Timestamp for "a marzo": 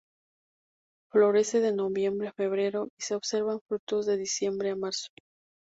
4.71-5.09